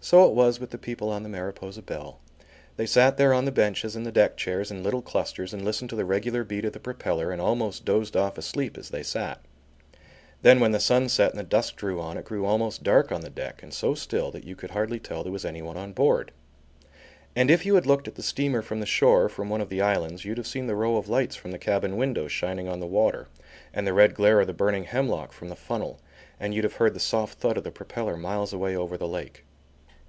So 0.00 0.24
it 0.26 0.32
was 0.34 0.60
with 0.60 0.70
the 0.70 0.78
people 0.78 1.10
on 1.10 1.22
the 1.24 1.28
Mariposa 1.28 1.82
Belle. 1.82 2.20
They 2.76 2.86
sat 2.86 3.16
there 3.16 3.34
on 3.34 3.46
the 3.46 3.52
benches 3.52 3.94
and 3.96 4.06
the 4.06 4.12
deck 4.12 4.36
chairs 4.36 4.70
in 4.70 4.84
little 4.84 5.02
clusters, 5.02 5.52
and 5.52 5.64
listened 5.64 5.90
to 5.90 5.96
the 5.96 6.04
regular 6.04 6.44
beat 6.44 6.64
of 6.64 6.72
the 6.72 6.78
propeller 6.80 7.32
and 7.32 7.42
almost 7.42 7.84
dozed 7.84 8.16
off 8.16 8.38
asleep 8.38 8.78
as 8.78 8.88
they 8.90 9.02
sat. 9.02 9.42
Then 10.40 10.60
when 10.60 10.70
the 10.70 10.78
sun 10.78 11.08
set 11.08 11.32
and 11.32 11.38
the 11.38 11.42
dusk 11.44 11.76
drew 11.76 12.00
on, 12.00 12.16
it 12.16 12.24
grew 12.24 12.46
almost 12.46 12.84
dark 12.84 13.10
on 13.10 13.22
the 13.22 13.28
deck 13.28 13.60
and 13.60 13.74
so 13.74 13.94
still 13.94 14.30
that 14.30 14.44
you 14.44 14.54
could 14.54 14.70
hardly 14.70 15.00
tell 15.00 15.24
there 15.24 15.32
was 15.32 15.44
anyone 15.44 15.76
on 15.76 15.92
board. 15.92 16.30
And 17.34 17.50
if 17.50 17.66
you 17.66 17.74
had 17.74 17.84
looked 17.84 18.06
at 18.06 18.14
the 18.14 18.22
steamer 18.22 18.62
from 18.62 18.78
the 18.78 18.86
shore 18.86 19.24
or 19.24 19.28
from 19.28 19.50
one 19.50 19.60
of 19.60 19.68
the 19.68 19.82
islands, 19.82 20.24
you'd 20.24 20.38
have 20.38 20.46
seen 20.46 20.68
the 20.68 20.76
row 20.76 20.96
of 20.96 21.08
lights 21.08 21.34
from 21.34 21.50
the 21.50 21.58
cabin 21.58 21.96
windows 21.96 22.30
shining 22.32 22.68
on 22.68 22.78
the 22.78 22.86
water 22.86 23.26
and 23.74 23.84
the 23.84 23.92
red 23.92 24.14
glare 24.14 24.40
of 24.40 24.46
the 24.46 24.54
burning 24.54 24.84
hemlock 24.84 25.32
from 25.32 25.48
the 25.48 25.56
funnel, 25.56 25.98
and 26.38 26.54
you'd 26.54 26.64
have 26.64 26.74
heard 26.76 26.94
the 26.94 27.00
soft 27.00 27.38
thud 27.40 27.58
of 27.58 27.64
the 27.64 27.72
propeller 27.72 28.16
miles 28.16 28.52
away 28.52 28.76
over 28.76 28.96
the 28.96 29.08
lake. 29.08 29.44